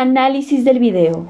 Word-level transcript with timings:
Análisis 0.00 0.64
del 0.64 0.78
video. 0.78 1.26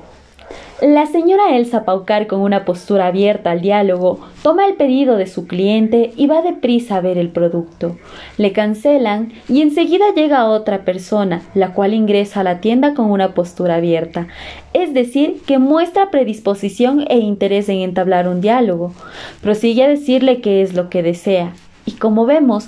La 0.82 1.06
señora 1.06 1.56
Elsa 1.56 1.86
Paucar, 1.86 2.26
con 2.26 2.40
una 2.42 2.66
postura 2.66 3.06
abierta 3.06 3.50
al 3.50 3.62
diálogo, 3.62 4.20
toma 4.42 4.66
el 4.66 4.74
pedido 4.74 5.16
de 5.16 5.26
su 5.26 5.46
cliente 5.46 6.12
y 6.16 6.26
va 6.26 6.42
deprisa 6.42 6.96
a 6.96 7.00
ver 7.00 7.16
el 7.16 7.30
producto. 7.30 7.96
Le 8.36 8.52
cancelan 8.52 9.32
y 9.48 9.62
enseguida 9.62 10.12
llega 10.14 10.44
otra 10.44 10.84
persona, 10.84 11.40
la 11.54 11.72
cual 11.72 11.94
ingresa 11.94 12.40
a 12.40 12.44
la 12.44 12.60
tienda 12.60 12.92
con 12.92 13.10
una 13.10 13.32
postura 13.32 13.76
abierta, 13.76 14.26
es 14.74 14.92
decir, 14.92 15.40
que 15.46 15.58
muestra 15.58 16.10
predisposición 16.10 17.06
e 17.08 17.16
interés 17.16 17.70
en 17.70 17.78
entablar 17.78 18.28
un 18.28 18.42
diálogo. 18.42 18.92
Prosigue 19.40 19.84
a 19.84 19.88
decirle 19.88 20.42
qué 20.42 20.60
es 20.60 20.74
lo 20.74 20.90
que 20.90 21.02
desea 21.02 21.54
y, 21.86 21.92
como 21.92 22.26
vemos, 22.26 22.66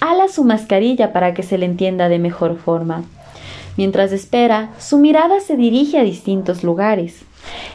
ala 0.00 0.28
su 0.28 0.42
mascarilla 0.42 1.12
para 1.12 1.34
que 1.34 1.42
se 1.42 1.58
le 1.58 1.66
entienda 1.66 2.08
de 2.08 2.18
mejor 2.18 2.56
forma. 2.56 3.04
Mientras 3.76 4.12
espera, 4.12 4.70
su 4.78 4.98
mirada 4.98 5.40
se 5.40 5.56
dirige 5.56 5.98
a 5.98 6.04
distintos 6.04 6.62
lugares. 6.62 7.22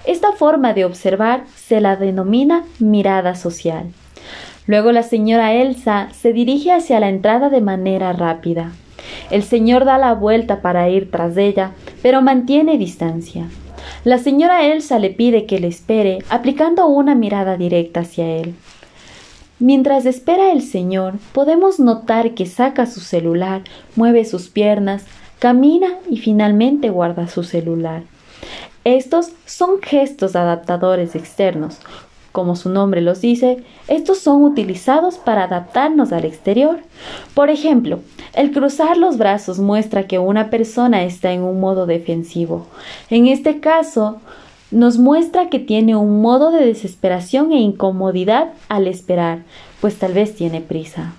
Esta 0.05 0.31
forma 0.31 0.73
de 0.73 0.85
observar 0.85 1.43
se 1.55 1.81
la 1.81 1.95
denomina 1.95 2.63
mirada 2.79 3.35
social. 3.35 3.87
Luego 4.65 4.91
la 4.91 5.03
señora 5.03 5.53
Elsa 5.53 6.09
se 6.11 6.31
dirige 6.31 6.71
hacia 6.71 6.99
la 6.99 7.09
entrada 7.09 7.49
de 7.49 7.61
manera 7.61 8.13
rápida. 8.13 8.71
El 9.31 9.43
señor 9.43 9.85
da 9.85 9.97
la 9.97 10.13
vuelta 10.13 10.61
para 10.61 10.89
ir 10.89 11.11
tras 11.11 11.35
ella, 11.37 11.71
pero 12.01 12.21
mantiene 12.21 12.77
distancia. 12.77 13.47
La 14.03 14.17
señora 14.17 14.65
Elsa 14.65 14.99
le 14.99 15.09
pide 15.09 15.45
que 15.45 15.59
le 15.59 15.67
espere, 15.67 16.19
aplicando 16.29 16.87
una 16.87 17.15
mirada 17.15 17.57
directa 17.57 18.01
hacia 18.01 18.27
él. 18.27 18.55
Mientras 19.59 20.05
espera 20.05 20.51
el 20.51 20.61
señor, 20.61 21.15
podemos 21.33 21.79
notar 21.79 22.33
que 22.33 22.45
saca 22.45 22.85
su 22.85 23.01
celular, 23.01 23.63
mueve 23.95 24.23
sus 24.23 24.47
piernas, 24.49 25.03
camina 25.39 25.87
y 26.09 26.17
finalmente 26.17 26.89
guarda 26.89 27.27
su 27.27 27.43
celular. 27.43 28.03
Estos 28.83 29.31
son 29.45 29.81
gestos 29.81 30.35
adaptadores 30.35 31.15
externos. 31.15 31.79
Como 32.31 32.55
su 32.55 32.69
nombre 32.69 33.01
los 33.01 33.21
dice, 33.21 33.63
estos 33.87 34.19
son 34.19 34.43
utilizados 34.43 35.17
para 35.17 35.45
adaptarnos 35.45 36.11
al 36.11 36.25
exterior. 36.25 36.79
Por 37.33 37.49
ejemplo, 37.49 37.99
el 38.33 38.51
cruzar 38.51 38.97
los 38.97 39.17
brazos 39.17 39.59
muestra 39.59 40.03
que 40.03 40.19
una 40.19 40.49
persona 40.49 41.03
está 41.03 41.31
en 41.31 41.41
un 41.41 41.59
modo 41.59 41.87
defensivo. 41.87 42.67
En 43.09 43.27
este 43.27 43.59
caso, 43.59 44.21
nos 44.71 44.99
muestra 44.99 45.49
que 45.49 45.59
tiene 45.59 45.95
un 45.95 46.21
modo 46.21 46.51
de 46.51 46.65
desesperación 46.65 47.51
e 47.51 47.59
incomodidad 47.59 48.49
al 48.67 48.87
esperar, 48.87 49.39
pues 49.81 49.97
tal 49.97 50.13
vez 50.13 50.35
tiene 50.35 50.61
prisa. 50.61 51.13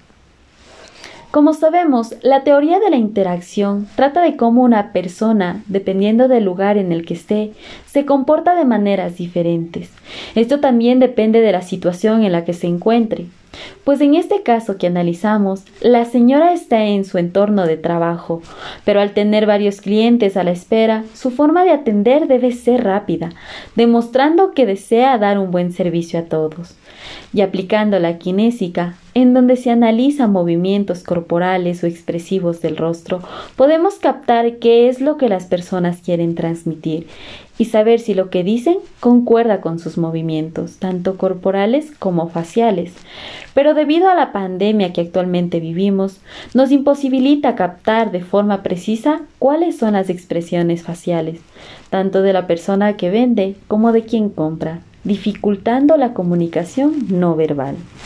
Como 1.31 1.55
sabemos, 1.55 2.17
la 2.23 2.43
teoría 2.43 2.81
de 2.81 2.91
la 2.91 2.97
interacción 2.97 3.87
trata 3.95 4.21
de 4.21 4.37
cómo 4.37 4.65
una 4.65 4.93
persona, 4.93 5.63
dependiendo 5.69 6.27
del 6.27 6.45
lugar 6.45 6.77
en 6.77 6.91
el 6.91 7.07
que 7.07 7.15
esté, 7.15 7.53
se 7.87 8.05
comporta 8.05 8.57
de 8.57 8.65
maneras 8.65 9.17
diferentes. 9.17 9.93
Esto 10.35 10.59
también 10.59 10.99
depende 10.99 11.41
de 11.41 11.53
la 11.53 11.63
situación 11.63 12.25
en 12.25 12.33
la 12.33 12.45
que 12.45 12.53
se 12.53 12.67
encuentre. 12.67 13.27
Pues 13.85 14.01
en 14.01 14.17
este 14.17 14.43
caso 14.43 14.77
que 14.77 14.89
analizamos, 14.89 15.65
la 15.81 16.05
señora 16.05 16.53
está 16.53 16.85
en 16.85 17.05
su 17.05 17.19
entorno 17.19 17.65
de 17.65 17.77
trabajo, 17.77 18.43
pero 18.85 19.01
al 19.01 19.13
tener 19.13 19.47
varios 19.47 19.81
clientes 19.81 20.37
a 20.37 20.43
la 20.43 20.51
espera, 20.51 21.05
su 21.15 21.31
forma 21.31 21.65
de 21.65 21.71
atender 21.71 22.27
debe 22.27 22.51
ser 22.53 22.83
rápida, 22.83 23.31
demostrando 23.77 24.53
que 24.53 24.67
desea 24.67 25.17
dar 25.19 25.39
un 25.39 25.51
buen 25.53 25.73
servicio 25.73 26.19
a 26.19 26.25
todos. 26.25 26.75
Y 27.33 27.41
aplicando 27.41 27.99
la 27.99 28.19
kinésica, 28.19 28.97
en 29.15 29.35
donde 29.35 29.57
se 29.57 29.71
analizan 29.71 30.33
movimientos 30.33 31.03
corporales 31.03 31.83
o 31.83 31.87
expresivos 31.87 32.61
del 32.61 32.77
rostro, 32.77 33.21
podemos 33.57 33.95
captar 33.95 34.59
qué 34.59 34.89
es 34.89 35.01
lo 35.01 35.17
que 35.17 35.29
las 35.29 35.47
personas 35.47 36.01
quieren 36.01 36.35
transmitir 36.35 37.07
y 37.59 37.67
saber 37.67 38.01
si 38.01 38.15
lo 38.15 38.31
que 38.31 38.43
dicen 38.43 38.79
concuerda 39.01 39.61
con 39.61 39.79
sus 39.79 39.99
movimientos, 39.99 40.79
tanto 40.79 41.19
corporales 41.19 41.91
como 41.99 42.31
faciales. 42.31 42.95
Pero 43.53 43.75
debido 43.75 44.09
a 44.09 44.15
la 44.15 44.33
pandemia 44.33 44.95
que 44.95 45.03
actualmente 45.03 45.61
vivimos, 45.61 46.21
nos 46.55 46.73
imposibilita 46.73 47.57
captar 47.57 48.13
de 48.13 48.23
forma 48.23 48.63
precisa 48.63 49.21
cuáles 49.39 49.77
son 49.77 49.93
las 49.93 50.09
expresiones 50.09 50.83
faciales, 50.83 51.41
tanto 51.91 52.23
de 52.23 52.33
la 52.33 52.47
persona 52.47 52.97
que 52.97 53.11
vende 53.11 53.57
como 53.69 53.93
de 53.93 54.05
quien 54.05 54.31
compra, 54.31 54.81
dificultando 55.05 55.99
la 55.99 56.15
comunicación 56.15 56.95
no 57.11 57.37
verbal. 57.37 57.77